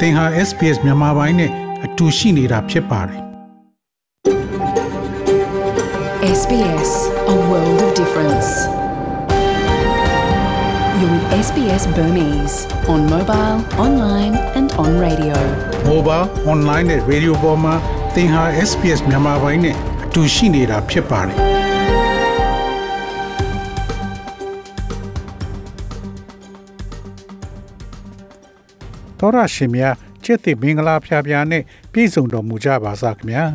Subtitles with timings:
[0.00, 1.50] သင်ဟာ SPS မြန်မာပိုင်းနဲ့
[1.84, 3.20] အတူရှိနေတာဖြစ်ပါတယ်
[6.40, 6.90] SBS,
[7.34, 8.48] a world of difference.
[10.98, 12.56] You're with SBS Burmese
[12.92, 15.36] on mobile, online, and on radio.
[15.92, 17.74] mobile online နဲ့ radio ပေါ်မှာ
[18.14, 19.74] သင်ဟာ SPS မြန်မာပိုင်းနဲ့
[20.04, 21.36] အတူရှိနေတာဖြစ်ပါတယ်
[29.21, 29.93] တော်ရရှင်များ
[30.23, 33.45] ချစ်တဲ့မင်္ဂလာဖျားဖျားနဲ့ပြည့်စုံတော်မူကြပါစားခင်ဗျာ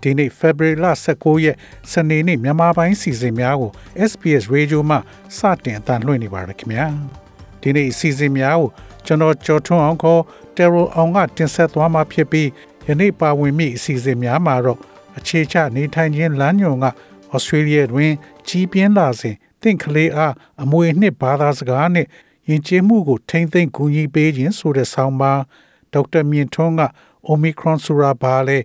[0.00, 0.76] ဒီနေ့ February
[1.10, 1.56] 19ရက်
[1.92, 3.72] စနေနေ့မြန်မာပိုင်းစီစဉ်များကို
[4.10, 4.96] SPS Radio မှ
[5.38, 6.86] စတင်အသံလွှင့်နေပါတယ်ခင်ဗျာ
[7.60, 8.68] ဒီနေ့စီစဉ်များကို
[9.06, 10.20] ကျွန်တော်ကျော်ထွန်းအောင်ခေါ်
[10.56, 12.48] Terror အောင်ကတင်ဆက်သွားမှာဖြစ်ပြီး
[12.86, 14.78] ယနေ့ပါဝင်မိအစီအစဉ်များမှာတော့
[15.18, 16.86] အခြေချနေထိုင်ခြင်းလမ်းညွန်က
[17.34, 18.12] ဩစတြေးလျတွင်
[18.48, 22.06] ကြီးပြင်းလာစဉ်တင့်ကလေးအားအမွေနှစ်ဘာသာစကားနဲ့
[22.48, 25.40] ယဉ်ကျေးမှုကိုထိမ့်သိမ့်ကူညီပေးခြင်းဆိုတဲ့ဆောင်းပါး
[25.92, 26.82] ဒေါက်တာမြင့်ထွန်းက
[27.30, 28.58] Omicron ဆိုတာဘာလဲ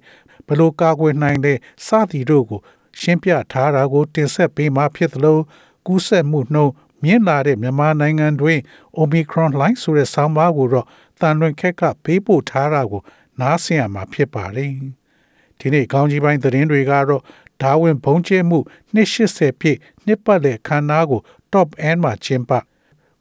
[0.47, 1.53] ဘယ်လိုကာကွယ်နိုင်လဲ
[1.86, 2.59] စသည်တို့ကို
[3.00, 5.38] ရှင်းပြထားတာကိုတင်ဆက်ပေးမှာဖြစ်သလို
[5.88, 8.59] ကူးစက်မှုနှုန်းမြင့်လာတဲ့မြန်မာနိုင်ငံတွင်
[9.00, 10.88] Omicron လှိုင်းဆိုတဲ့ဆောင်းပါးကိုတော့
[11.22, 13.02] တန်လွင်ခက်ကပေးပို့ထားတာကို
[13.39, 14.72] နားဆင်ရမှာဖြစ်ပါတယ်။
[15.59, 17.23] ဒီနေ့ကောင်းကြီးပိုင်းသတင်းတွေကတော့
[17.61, 18.59] ဒါဝင်ဘုံကျဲမှု
[18.95, 21.22] 280ပြည့်နှစ်ပတ်လည်ခန်းနာကို
[21.53, 22.52] Top End မှာကျင်းပ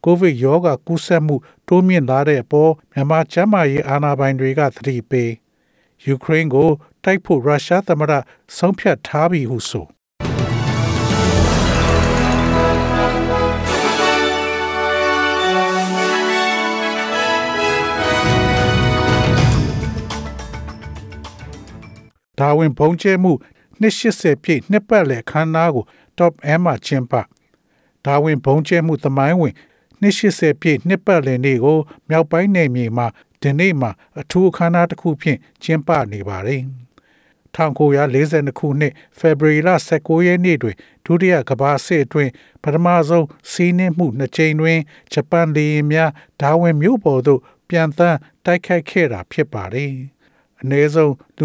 [0.05, 1.37] ကိုဗစ်ရောဂါကူးစက်မှု
[1.69, 5.31] တိုးမြင့်လာတဲ့အပေါ်မြန်မာကျန်းမာရေးအာဏာပိုင်တွေကသတိပေး
[6.05, 6.69] ယူကရိန်းကို
[7.05, 8.13] တိုက်ဖို့ရုရှားသမ္မတ
[8.57, 9.87] ဆုံးဖြတ်ထားပြီဟုဆို
[22.41, 23.33] ဒါဝင်ဘုံကျဲမှု
[23.81, 25.85] 280ပြည့်နှစ်ပတ်လည်ခန်းနာကို
[26.19, 27.13] Top M မှာကျင်းပ
[28.05, 29.55] ဒါဝင်ဘုံကျဲမှုသမိုင်းဝင်
[30.03, 33.07] 280ပြည့်နှစ်ပတ်လည်နေ့ကိုမြောက်ပိုင်းနယ်မြေမှာ
[33.43, 36.63] ဒီနေ့မှာအထူးအခမ်းအနားတစ်ခုဖြင့်ကျင်းပနေပါတယ်။
[37.57, 39.71] 1942ခုနှစ်ဖေဖော်ဝါရီလ
[40.01, 42.31] 19ရက်နေ့တွင်ဒုတိယကမ္ဘာစစ်အတွင်း
[42.63, 44.79] ပထမဆုံးစီးနှင်းမှုနှစ်ကြိမ်တွင်
[45.13, 46.11] ဂျပန်လေယာဉ်များ
[46.41, 49.93] ဒါဝင်မြို့ပေါ်သို့ပြန်တမ်းတိုက်ခိုက်ခဲ့တာဖြစ်ပါတယ်။
[50.63, 51.45] အနည်းဆုံးလူ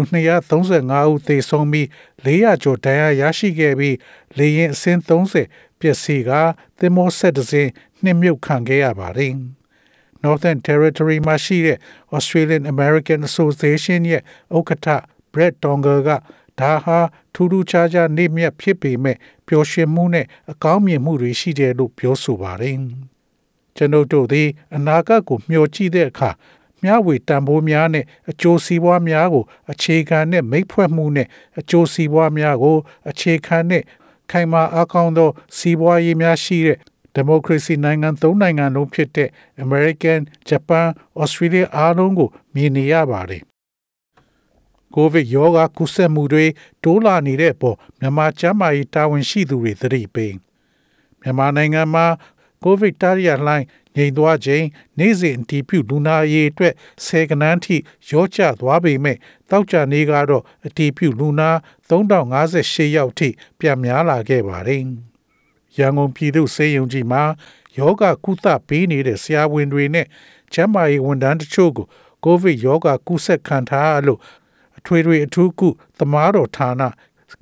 [0.52, 1.86] 235ဦးသေဆုံးပြီး
[2.24, 3.96] 400ကျော်ဒဏ်ရာရရှိခဲ့ပြီး
[4.38, 6.30] လေယာဉ်အစင်း30ပျက်စီးက
[6.78, 7.70] သင်္ဘောဆက်တစ်စင်း
[8.02, 9.34] နှင်မြုပ်ခံခဲ့ရပါတယ်။
[10.24, 11.78] Northern Territory မှာရှိတဲ့
[12.16, 14.22] Australian American Association ရဲ့
[14.56, 14.88] ဥက္ကဋ္ဌ
[15.32, 16.10] Brett Donger က
[16.60, 16.98] ဒါဟာ
[17.34, 19.16] ထူးထူးခြားခြားနေမြတ်ဖြစ်ပေမဲ့
[19.46, 22.76] ပျော်ရွှင်မှုနဲ့အကောင်းမြင်မှုတွေရှိတယ်လို့ပြောဆိုပါတယ်။
[23.76, 26.30] ကျွန်ုပ်တို့သည်အနာဂတ်ကိုမျှော်ကြည့်တဲ့အခါ
[26.82, 31.28] မျှဝေတန်ဖိုးများနဲ့အကျိုးစီးပွားများကို အခြေခံနဲ့မိတ်ဖွဲ့မှုနဲ့
[31.58, 32.76] အကျိုးစီးပွားများကို
[33.10, 33.82] အခြေခံနဲ့
[34.30, 36.78] ခိုင်မာအားကောင်းသော စီးပွားရေးများရှိတဲ့
[37.14, 39.28] ဒီမိုကရေစီနိုင်ငံသုံးနိုင်ငံလုံးဖြစ်တဲ့
[39.64, 40.86] American, Japan,
[41.22, 43.42] Australia အားလုံးကိုမြင်နေရပါတယ်။
[44.94, 46.44] ကိုဗစ်ရောဂါကူးစက်မှုတွေ
[46.84, 50.34] တိုးလာနေတဲ့အပေါ်မြန်မာကျန်းမာရေးတာဝန်ရှိသူတွေသတိပေး
[51.20, 52.06] မြန်မာနိုင်ငံမှာ
[52.62, 54.66] ကိုဗစ်တားရလှိုင်း ငြိမ်သွားခြင်း
[54.98, 56.74] နေ့စဉ်အတည်ပြုလူနာရေးအတွက်
[57.06, 57.76] ဆယ်ကနန်းထိ
[58.10, 59.16] ရောကျသွားပေမဲ့
[59.50, 61.50] တောက်ကြနေကတော့အတည်ပြုလူနာ
[61.88, 64.82] 3058ယောက်ထိပြန်များလာခဲ့ပါတယ်။
[65.78, 67.22] ရန်ကုန်ပြည်သူ့စေယုံကြီးမှာ
[67.78, 70.06] ယောဂကုသပေးနေတဲ့ဆရာဝန်တွေနဲ့
[70.52, 71.86] ကျန်းမာရေးဝန်ထမ်းတချို့ကို
[72.24, 74.20] ကိုဗစ်ရောဂါကူးစက်ခံထားလို့
[74.78, 75.68] အထွေထွေအထူးကု
[75.98, 76.82] သမားတော်ဌာန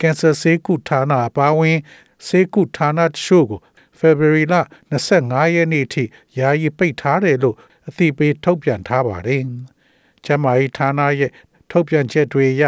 [0.01, 1.79] ကင်ဆာဆေးကုဌာနအပါအဝင်
[2.27, 3.61] ဆေးကုဌာနတချို့ကို
[4.01, 4.55] February လ
[5.03, 6.05] 25ရက်နေ့ထိ
[6.39, 7.57] ယာယီပိတ်ထားတယ်လို့
[7.89, 9.43] အသိပေးထုတ်ပြန်ထားပါတယ်။
[10.25, 11.33] ကျန်းမာရေးဌာနရဲ့
[11.71, 12.65] ထုတ်ပြန်ချက်တွေအရ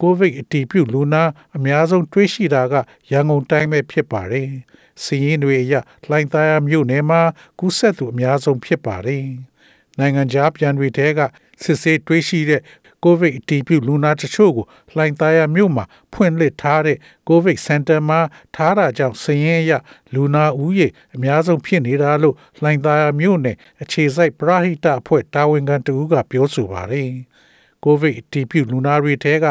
[0.00, 1.22] ကိုဗစ်အတည်ပြုလူနာ
[1.56, 2.74] အများဆုံးတွေ့ရှိတာက
[3.10, 4.48] ရန်ကုန်တိုင်းပဲဖြစ်ပါတယ်။
[5.02, 5.74] စီးရင်တွေအရ
[6.08, 7.22] လှိုင်းသားရမြို့နယ်မှာ
[7.58, 9.24] ကူးစက်သူအများဆုံးဖြစ်ပါတယ်။
[9.98, 11.20] နိုင်ငံခြားပြန်တွေထဲက
[11.62, 12.62] စစ်ဆေးတွေ့ရှိတဲ့
[13.04, 14.66] ကိုဗစ်အတည်ပြုလူနာတချို့ကို
[14.96, 16.98] လှိုင်သားရမြို့မှာဖွင့်လှစ်ထားတဲ့
[17.28, 18.20] ကိုဗစ်စင်တာမှာ
[18.56, 19.72] ထားတာကြောင့်စည်ရင်ရ
[20.14, 27.10] လူနာဦးရေအများဆုံးဖြစ်နေတာလို့လှိုင်သားရမြို့နယ်အခြေစိုက်ပရဟိတအဖွဲ့တာဝန်ခံတူကပြောဆိုပါတယ်။
[27.84, 29.46] ကိုဗစ်အတည်ပြုလူနာတွေထဲက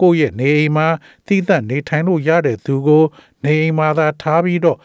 [0.00, 0.88] ကိုယ့်ရဲ့နေအိမ်မှာ
[1.26, 3.04] သီးသန့်နေထိုင်လို့ရတဲ့သူကို
[3.44, 4.78] နေအိမ်မှာသာထားပြီးတော့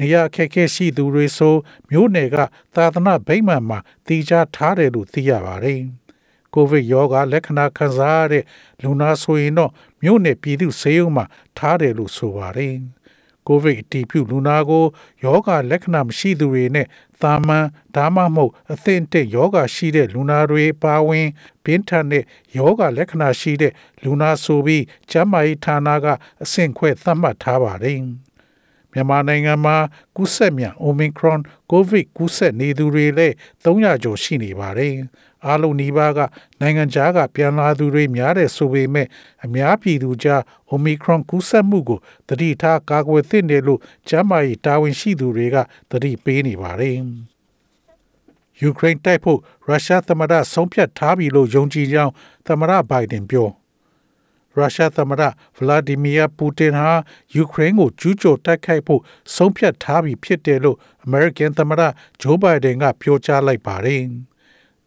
[0.00, 1.54] နေရခက်ခဲရှိသူတွေဆို
[1.90, 2.36] မြို့နယ်က
[2.74, 5.82] သာသနာဗိမာန်မှာတည်ကြထားတယ်လို့သိရပါတယ်။
[6.54, 8.44] ကိုဗစ်ရောဂါလက္ခဏာခံစားရတဲ့
[8.82, 9.70] လူနာဆိုရင်တော့
[10.02, 11.24] မြို့နယ်ပြည်သူ့ဆေးရုံမှာ
[11.56, 12.76] ထားတယ်လို့ဆိုပါတယ်။
[13.46, 14.84] ကိုဗစ်အတည်ပြုလူနာကို
[15.24, 16.86] ယောဂလက္ခဏာမရှိသူတွေနဲ့
[17.22, 17.66] သာမန်
[17.96, 21.28] ဒါမှမဟုတ်အသင့်တဲ့ယောဂရှိတဲ့လူနာတွေပါဝင်
[21.64, 22.24] ဘင်းထန်တဲ့
[22.56, 23.72] ယောဂလက္ခဏာရှိတဲ့
[24.04, 26.06] လူနာဆိုပြီးကျန်းမာရေးဌာနက
[26.42, 28.00] အဆင့်ခွဲသတ်မှတ်ထားပါတယ်။
[28.92, 29.76] မြန်မာနိုင်ငံမှာ
[30.16, 31.40] ကူးစက်မြန် Omicron
[31.70, 33.34] COVID ကူးစက်နေသူတွေလည်း
[33.64, 34.94] 300ကျော်ရှိနေပါတယ်။
[35.46, 36.20] အားလုံးနီးပါးက
[36.60, 39.06] နိုင်ငံခြားကပြန်လာသူတွေများတဲ့ဆိုပေမဲ့
[39.44, 40.42] အများပြည်သူကြား
[40.72, 41.98] Omicron ကူးစက်မှုကို
[42.28, 45.56] တတိထားကာကွယ်သင့်တယ်လို့ကျန်းမာရေးတာဝန်ရှိသူတွေက
[45.90, 46.98] တတိပေးနေပါတယ်။
[48.60, 52.12] ယူကရိန်းတိုက်ဖို့ရုရှားသမ္မတဆုံးဖြတ်ထားပြီလို့ယုံကြည်ကြောင်း
[52.46, 53.48] သမ္မတဘိုင်ဒန်ပြော
[54.56, 55.22] ရုရှားသမ္မတ
[55.56, 56.90] ဗလာဒီမီယာပူတင်ဟာ
[57.34, 59.00] ယူကရိန်းကိုကျူးကျော်တိုက်ခိုက်ဖို့
[59.34, 61.82] ဆုံးဖြတ်ထားပြီဖြစ်တယ်လို့အမေရိကန်သမ္မတ
[62.20, 64.02] ဂျိုးဘိုင်ဒန်ကပြောကြားလိုက်ပါတယ်။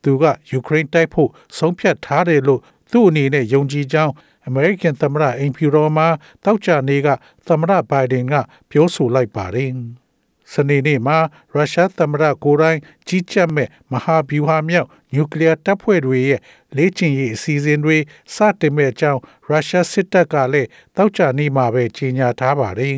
[0.04, 2.62] သူကယူကရိန်းတိုက်ဖို့ဆုံးဖြတ်ထားတယ်လို့
[2.92, 4.14] သူ့အနေနဲ့ယုံကြည်ကြောင်း
[4.48, 6.08] အမေရိကန်သမ္မတအိမ်ဖြူတော်မှာ
[6.44, 7.08] တောက်ကြနေက
[7.48, 8.34] သမ္မတဘိုင်ဒန်က
[8.70, 9.72] ပြောဆိုလိုက်ပါတယ်။
[10.54, 11.18] စနေနေ့မှာ
[11.54, 16.40] ရုရှားသမ္မတကိုရိုင်းကြီးကြပ်မဲ့မဟာဗျူဟာမြောက်နျူကလ িয়ার တပ်ဖွဲ့တွေရဲ့
[16.76, 17.98] လေ့ကျင့်ရေးအစီအစဉ်တွေ
[18.36, 22.96] စတင်မဲ့အကြောင်းရုရှားစစ်တပ်ကလည်းတောက်ကြနေမှာပဲကြေညာထားပါတယ်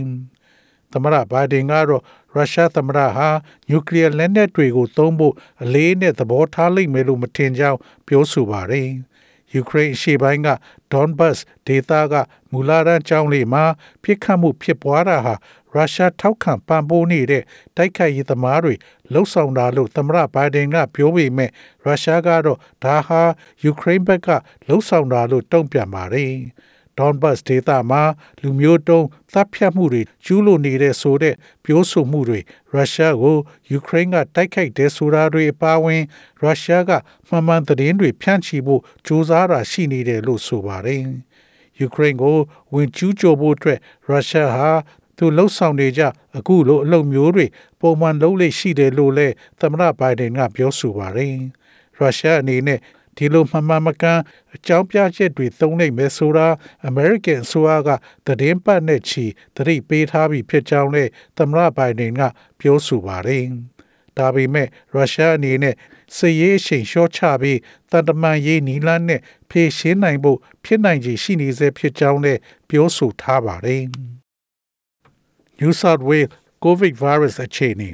[0.91, 2.03] ။သမ္မတဘိုင်ဒန်ကတော့
[2.35, 3.29] ရုရှားသမ္မတဟာ
[3.69, 5.33] နျူကလ িয়ার လက်နက်တွေကိုသုံးဖို့
[5.63, 8.89] အလေးနဲ့သဘောထားလိမ့်မယ်လို့မထင်ကြောင်းပြောဆိုပါတယ်။
[9.53, 10.49] ယူကရိန်းအရှေ့ပိုင်းက
[10.91, 11.37] Donbas
[11.67, 12.13] ဒေသက
[12.51, 13.63] မူလာရန်ကျောင်းလေးမှာ
[14.03, 15.35] ပြစ်ခတ်မှုဖြစ်ပွားတာဟာ
[15.73, 17.43] ရုရှားထောက်ခံပံ့ပိုးနေတဲ့
[17.77, 18.73] တိုက်ခိုက်ရေးသမားတွေ
[19.13, 21.49] လှုပ်ဆောင်တာလို့သမ္မတဘိုင်ဒန်ကပြောပေမဲ့
[21.85, 23.21] ရုရှားကတော့ဒါဟာ
[23.63, 24.27] ယူကရိန်းဘက်က
[24.67, 26.33] လှုပ်ဆောင်တာလို့တုံ့ပြန်ပါတယ်။
[26.97, 28.03] Donbas ဒေသမှာ
[28.41, 32.39] လူမျိုးတုံးသတ်ဖြတ်မှုတွေကျူးလွန်နေတဲ့ဆိုတဲ့ပြောဆိုမှုတွေ
[32.73, 33.37] ရုရှားကို
[33.71, 36.03] ယူကရိန်းကတိုက်ခိုက်တဲ့ဆိုတာတွေအပါအဝင်
[36.41, 36.91] ရုရှားက
[37.27, 41.03] မှန်မှန်သတင်းတွေဖြန့်ချီဖို့ကြိုးစားတာရှိနေတယ်လို့ဆိုပါတယ်။
[41.79, 42.37] ယူကရိန်းကို
[42.73, 44.69] ဝင်ကျူးကျော်ဖို့အတွက်ရုရှားဟာ
[45.17, 46.01] သူလှုပ်ဆောင်နေကြ
[46.37, 47.45] အခုလိုအလုပ်မျိုးတွေ
[47.81, 51.35] ပုံမှန်လုပ်လို့ရှိတယ်လို့လည်းသမ္မတဘိုင်ဒန်ကပြောဆိုပါတယ်။
[51.97, 52.79] ရုရှားအနေနဲ့
[53.17, 54.19] ဒီလိုမှန်မှန်မကန်
[54.55, 56.47] အကြောင်းပြချက်တွေသုံးနိုင်မယ်ဆိုတာ
[56.87, 57.89] အမေရိကန်အစိုးရက
[58.25, 59.25] သတင်းပတ်နဲ့ချီ
[59.55, 62.21] သတိပေးထားပြီးဖြစ်ကြောင်းလည်းသမ္မတဘိုင်ဒန်က
[62.59, 63.45] ပြောဆိုပါတယ်။
[64.17, 65.75] ဒါပေမဲ့ရုရှားအနေနဲ့
[66.17, 67.59] စစ်ရေးအချိန်လျှော့ချပြီး
[67.91, 72.39] တန်တမန်ရေးနီလန်းနဲ့ဖြည့်ရှင်းနိုင်ဖို့ဖြစ်နိုင်ခြေရှိနေစေဖြစ်ကြောင်းလည်း
[72.69, 73.83] ပြောဆိုထားပါတယ်။
[75.59, 76.29] New South Wales
[76.63, 77.89] COVID virus အခြေအနေ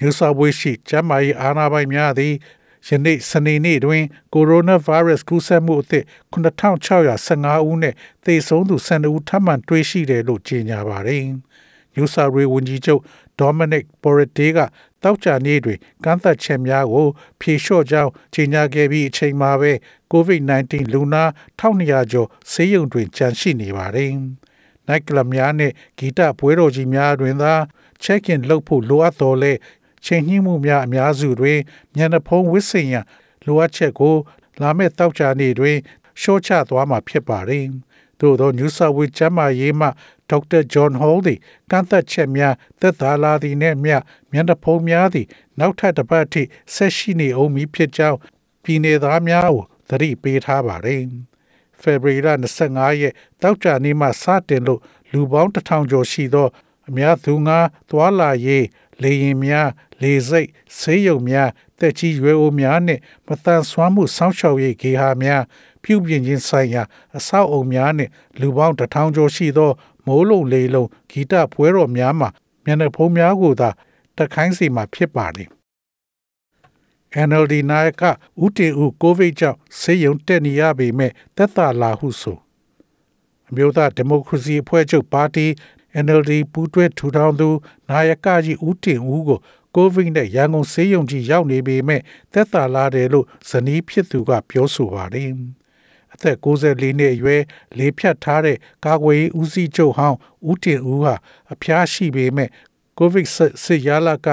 [0.00, 2.34] New South Wales ရှိကျန်းမာရေးအာဏာပိုင်များသည်
[2.86, 4.04] ယနေ့စနေနေ့တွင်
[4.34, 7.94] ကိုရိုနာဗိုင်းရပ်စ်ကူးစက်မှုအသစ်9615ဦးနဲ့
[8.24, 11.24] သေဆုံးသူ12ဦးထပ်မံတွေ့ရှိတယ်လို့ကြေညာပါတယ်။
[11.94, 13.02] New South Wales ဝန်ကြီးချုပ်
[13.40, 14.58] Dominic Perrottet က
[15.02, 17.06] တောက်ကြနေ့တွင်ကန့်သက်ချက်များကို
[17.40, 19.72] ဖြေလျှော့ကြောင်းကြေညာခဲ့ပြီးအချိန်မှာပဲ
[20.12, 21.24] COVID-19 လူနာ
[21.60, 24.12] 1200ကျော်ဆေးရုံတွင်ကျန်ရှိနေပါတယ်။
[24.88, 27.54] night club များနဲ့ဂီတပွဲတော်ကြီးများတွင်သာ
[28.04, 29.52] check-in လုပ်ဖို့လိုအပ်တော်လဲ
[30.04, 31.58] ချိန်ညှိမှုများအများစုတွင်
[31.96, 33.04] မျက်နှာဖုံးဝစ်စင်ရန်
[33.46, 34.14] လိုအပ်ချက်ကို
[34.60, 35.76] လာမယ့်တောက်ချာနေ့တွင်
[36.20, 37.66] ရှော့ချသွားမှာဖြစ်ပါတယ်။
[38.20, 39.88] သို့သော New South Wales ကျန်းမာရေးမှ
[40.30, 41.38] ဒေါက်တာဂျွန်ဟောလ်သည်
[41.70, 43.96] ကန့်သက်ချက်များသက်သာလာသည်နှင့်မျှ
[44.32, 45.26] မျက်နှာဖုံးများသည်
[45.58, 46.42] နောက်ထပ်တစ်ပတ်ထိ
[46.74, 48.18] ဆက်ရှိနေအောင်မည်ဖြစ်ကြောင်း
[48.62, 51.02] ပြည်내သားများကိုသတိပေးထားပါတယ်။
[51.80, 52.28] ဖေဖော်ဝါရီလ
[52.64, 54.80] 25ရက်တောက်ကြနေ့မှစတင်လို့
[55.12, 56.48] လူပေါင်း1000ကျော်ရှိသော
[56.88, 57.58] အများသူငါ
[57.88, 58.66] သွာလာရေး
[59.02, 59.68] လေရင်များ
[60.02, 60.48] လေစိတ်
[60.78, 65.42] ဆေးရုံများတက်ကြီးရွယ်အိုများနှင့်မတန်ဆွမ်းမှုစောင့်ရှောက်ရေးဂေဟာများ
[65.82, 66.82] ပြုပြင်ခြင်းဆိုင်ရာ
[67.16, 69.70] အဆောက်အုံများနှင့်လူပေါင်းတထောင်ကျော်ရှိသော
[70.06, 72.28] မိုးလုံလေလုံဂီတပွဲတော်များမှာ
[72.64, 73.70] မျက်နှာဖုံးများကိုသာ
[74.16, 75.48] တခိုင်းစီမှာဖြစ်ပါသည်
[77.28, 78.02] NLD နာယက
[78.42, 82.38] ဦးတင်ဦးကိုဗစ်ကြောင့်ဆေးရုံတက်နေရပေမဲ့သက်သာလာဟုဆို
[83.48, 85.46] အမျိုးသားဒီမိုကရေစီအဖွဲ့ချုပ်ပါတီ
[86.04, 87.48] NLD ပူးတွဲထူထောင်သူ
[87.88, 89.38] နာယကကြီးဦးတင်ဦးကို
[89.74, 92.00] ကိုဗစ်နဲ့ရန်ကုန်ဆေးရုံကြီးရောက်နေပေမဲ့
[92.32, 95.30] သက်သာလာတယ်လို့ဇနီးဖြစ်သူကပြောဆိုပါတယ်။
[96.14, 97.42] အသက်64နှစ်အရွယ်
[97.78, 100.18] လေးဖြတ်ထားတဲ့ကာကွယ်ရေးဦးစီးချုပ်ဟောင်း
[100.50, 101.14] ဦးတင်ဦးဟာ
[101.52, 102.50] အဖျားရှိပေမဲ့
[102.98, 103.28] ကိုဗစ်
[103.64, 104.28] စစ်ရလာက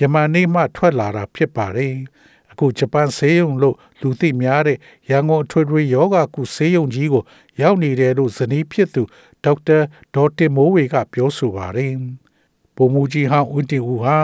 [0.00, 1.94] ယမန်နေ့မှထွက်လာတာဖြစ်ပါတယ်။
[2.52, 4.78] အခုဂျပန်ဆေးရုံလို့လူသိများတဲ့
[5.10, 7.22] ရန်ကုန်အထွေထွေယောဂကုဆေးရုံကြီးကို
[7.60, 9.02] ရောက်နေတယ်လို့ဇနီးဖြစ်သူ
[9.44, 9.78] ဒေါက်တာ
[10.14, 11.92] ဒေါ်တင်မိုးဝေက ပြောဆိုပါတယ်။
[12.76, 14.16] ပုံမူကြီးဟောင်းဦးတင်ဦးဟာ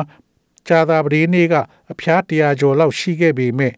[0.69, 1.55] ကြာသာပတေးနေ့က
[1.93, 3.73] အဖျားတရာကျော်လောက်ရှိခဲ့ပေမဲ့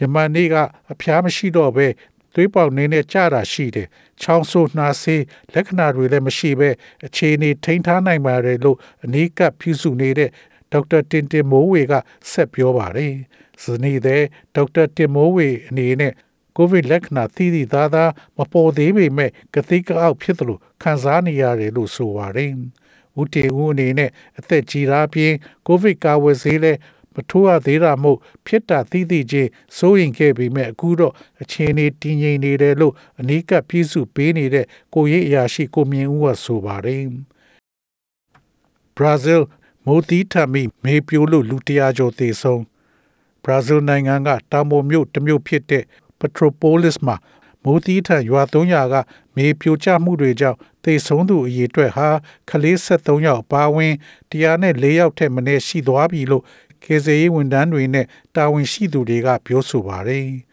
[0.00, 0.54] ယမန်နေ့က
[0.92, 1.86] အဖျားမရှိတော့ဘဲ
[2.34, 3.88] သွေးပေါက်နေနဲ့ကြတာရှိတယ်။
[4.20, 5.22] ချောင်းဆိုးနှာစေး
[5.54, 6.70] လက္ခဏာတွေလည်းမရှိဘဲ
[7.06, 10.30] အခြေအနေထိန်းထားနိုင်ပါတယ်လို့အနီးကပ်ပြုစုနေတဲ့
[10.72, 11.92] ဒေါက်တာတင်တင်မိုးဝေက
[12.30, 13.14] ဆက်ပြောပါတယ်။
[13.62, 14.22] ဇနီးတဲ့
[14.56, 16.12] ဒေါက်တာတင်မိုးဝေအနေနဲ့
[16.58, 22.52] ကိုဗစ်လက္ခဏာသီးသီးသားသားမပေါ်သေးပေမဲ့ကတိကအောက်ဖြစ်သလိုခံစားနေရတယ်လို့ဆိုပါတယ်။
[23.20, 25.32] ဦးတေဦးအနေနဲ့အသက်ကြီးတာပြင်
[25.66, 26.72] ကိုဗစ်ကာဝယ်ဆေးလဲ
[27.14, 31.12] မထိုးရသေးတာမို့ဖြစ်တာသိသိချင်းစိုးရင်ခဲ့ပေမဲ့အခုတော့
[31.42, 37.04] အခြေအနေတည်ငြိမ်နေတယ်လို့အနီးကပ်ပြည့်စုပေးနေတဲ့ကိုရိပ်အရာရှိကိုမြင့်ဦးကဆိုပါတယ်
[38.96, 39.44] ဘရာဇီး
[39.86, 42.62] မိုးတီးထမ်းပြီးမေပြိုးလို့လူတရာကျော်သေဆုံး
[43.44, 45.84] ဘရာဇီးနိုင်ငံကတောင်ပေါ်မြို့တစ်မြို့ဖြစ်တဲ့
[46.20, 47.16] Petropolis မှာ
[47.64, 48.94] မိုးတီးထန်ရွာ300က
[49.36, 52.08] မေပြိုကျမှုတွေကြောင့်သေဆုံးသူအရေအတွက်ဟာ
[52.50, 53.92] ကလေး73ယောက်အပါအဝင်
[54.30, 56.44] 104ယောက်ထက်မနည်းရှိသွားပြီလို့
[56.84, 60.28] ကေဇေးဝန်ထမ်းတွေနဲ့တာဝန်ရှိသူတွေကပြောဆိုပါတယ်။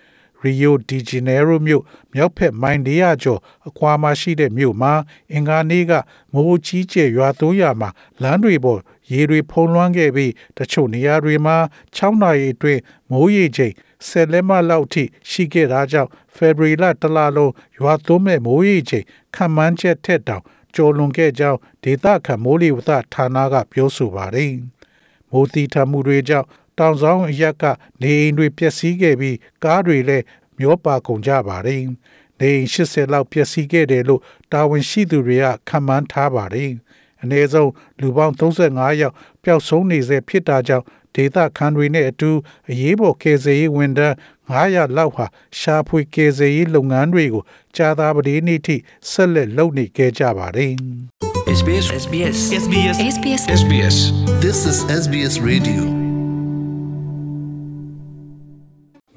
[0.46, 4.94] Rio de Janeiro မြို့မြောက်ဖက်မိုင်400ကျော်အကွာမှာရှိတဲ့မြို့မှာ
[5.34, 5.94] အင်္ဂါနေ့က
[6.34, 7.90] မိုးကြီးကျယ်ရွာသွန်းရာမှာ
[8.22, 8.82] လမ်းတွေပေါ်
[9.12, 11.58] ရေတွေဖုံးလွှမ်းခဲ့ပြီးတချို့နေရာတွေမှာ
[11.98, 12.82] 6နာရီအတွင်း
[13.12, 13.74] မိုးရေချိန်
[14.08, 20.44] ဆယ်လက်မလောက်ထိရှိခဲ့တာကြောင့်ဖေဗရီလတလလုံးရွာသွန်းမဲ့မိုးရေချိန်ခံမှန်းချက်ထက်တောင်
[20.76, 24.54] ကျော်လွန်ခဲ့ကြောင်းဒေသခံမိုးလေဝသဌာနကပြောဆိုပါတယ်။
[25.32, 26.48] မိုးတီထမှုတွေကြောင့်
[26.80, 27.64] တောင်ဆောင်အရက်က
[28.02, 30.26] နေအိမ်တွေပျက်စီးခဲ့ပြီးကားတွေလည်း
[30.60, 31.82] မျောပါကုန်ကြပါတယ်။
[32.40, 34.22] နေအိမ်80လောက်ပျက်စီးခဲ့တယ်လို့
[34.52, 36.72] တာဝန်ရှိသူတွေကခန့်မှန်းထားပါတယ်။
[37.22, 40.86] အနည်းဆုံးလူပေါင်း35ယောက်ပျောက်ဆုံးနေဆဲဖြစ်တာကြောင့်
[41.16, 42.32] ဒေသခံတွေနဲ့အတူ
[42.72, 44.16] အရေးပေါ်ကယ်ဆယ်ရေးဝန်ထမ်း
[44.50, 45.26] 900လောက်ဟာ
[45.60, 47.44] ရှာဖွေကယ်ဆယ်ရေးလုပ်ငန်းတွေကို
[47.76, 48.76] ကြာသာပတေးနေ့ထိ
[49.12, 50.74] ဆက်လက်လုပ်နေခဲ့ကြပါတယ်။
[51.60, 53.98] SBS SBS SBS SBS SBS
[54.44, 55.84] This is SBS Radio.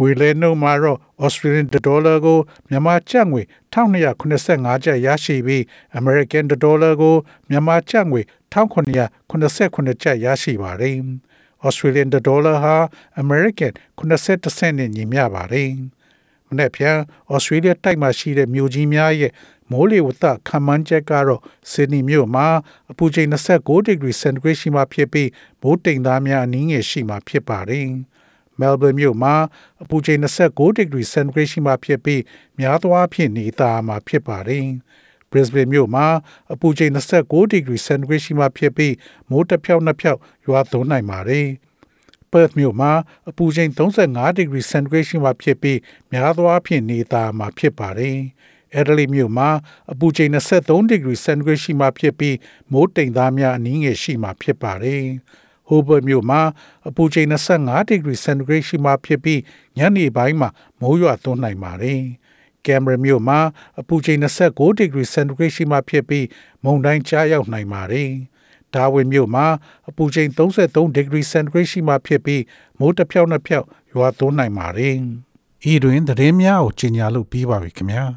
[0.00, 2.38] ငွေလဲနှုန်းမှာတော့ Australian dollar ကို
[2.68, 3.42] မြန်မာကျပ်ငွေ
[3.74, 5.62] 1285ကျပ်ရရှိပြီး
[5.98, 7.14] American dollar ကို
[7.48, 8.20] မြန်မာကျပ်ငွေ
[8.54, 10.96] 1989ကျပ်ရရှိပါတယ်။
[11.66, 12.76] Australian dollar ဟာ
[13.22, 15.70] American 80စနစ်နဲ့ညီမျှပါတယ်။
[16.48, 16.96] မနေ့ပြန်
[17.34, 19.32] Australia တိုက်မှာရှိတဲ့မြို့ကြီးများရဲ့
[19.70, 21.40] မိုးလေဝသခန့်မှန်းချက်ကတော့
[21.72, 22.46] ဆစ်ဒနီမြို့မှာ
[22.90, 25.30] အပူချိန်29ဒီဂရီစင်တီဂရိတ်ရှိမှဖြစ်ပြီး
[25.62, 27.88] မိုးတိမ်သားများအနည်းငယ်ရှိမှဖြစ်ပါတယ်။
[28.60, 29.34] မဲလ်ဘန်မြို့မှာ
[29.82, 32.22] အပူချိန်29ဒီဂရီစင်တီဂရိတ်ရှိမှဖြစ်ပြီး
[32.58, 34.66] များသောအားဖြင့်နေသားမှာဖြစ်ပါတယ်။
[35.30, 36.06] Brisbane မြို့မှာ
[36.52, 38.94] အပူချိန်29ဒီဂရီစင်တီဂရိတ်ရှိမှဖြစ်ပြီး
[39.30, 41.48] မိုးတစ်ဖြောက်နှစ်ဖြောက်ရွာသွန်းနိုင်ပါတယ်။
[42.32, 42.92] Perth မြို့မှာ
[43.30, 45.78] အပူချိန်35ဒီဂရီစင်တီဂရိတ်ရှိမှဖြစ်ပြီး
[46.10, 48.18] များသောအားဖြင့်နေသားမှာဖြစ်ပါတယ်။
[48.78, 49.48] Adelaide မြို့မှာ
[49.92, 52.36] အပူချိန်23ဒီဂရီစင်တီဂရိတ်ရှိမှဖြစ်ပြီး
[52.72, 55.04] မိုးတိမ်သားများအနည်းငယ်ရှိမှဖြစ်ပါတယ်။
[55.68, 56.40] Hobart မြို့မှာ
[56.88, 59.40] အပူချိန်25ဒီဂရီစင်တီဂရိတ်ရှိမှဖြစ်ပြီး
[59.78, 60.48] ညနေပိုင်းမှာ
[60.80, 62.02] မိုးရွာသွန်းနိုင်ပါတယ်။
[62.68, 63.38] Canberra မြို့မှာ
[63.80, 66.26] အပူချိန်29ဒီဂရီစင်တီဂရိတ်ရှိမှဖြစ်ပြီး
[66.64, 68.10] မုန်တိုင်းကြားရောက်နိုင်ပါတယ်။
[68.74, 69.46] Darwin မြို့မှာ
[69.88, 72.42] အပူချိန်33ဒီဂရီစင်တီဂရိတ်ရှိမှဖြစ်ပြီး
[72.78, 74.96] မိုးတစ်ဖြောက်နှစ်ဖြောက်ရွာသွန်းနိုင်ပါတယ်။
[75.72, 78.04] ဤတွင်သတင်းများကိုကြီးညာလို့ပြီးပါပြီခင်ဗျာ။